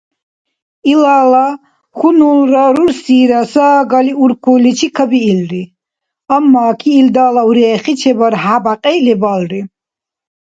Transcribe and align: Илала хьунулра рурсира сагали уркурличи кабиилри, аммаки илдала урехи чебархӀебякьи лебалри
Илала 0.91 1.47
хьунулра 1.97 2.65
рурсира 2.75 3.41
сагали 3.53 4.13
уркурличи 4.23 4.87
кабиилри, 4.97 5.63
аммаки 6.35 6.89
илдала 6.99 7.41
урехи 7.49 7.93
чебархӀебякьи 8.01 8.97
лебалри 9.05 9.61